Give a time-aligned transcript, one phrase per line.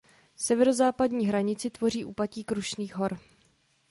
[0.35, 3.17] Severozápadní hranici tvoří úpatí Krušných hor.